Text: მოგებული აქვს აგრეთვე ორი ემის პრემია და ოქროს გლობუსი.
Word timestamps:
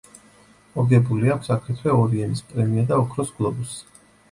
მოგებული 0.77 1.33
აქვს 1.35 1.51
აგრეთვე 1.57 1.95
ორი 1.99 2.25
ემის 2.29 2.43
პრემია 2.55 2.89
და 2.91 3.01
ოქროს 3.05 3.33
გლობუსი. 3.39 4.05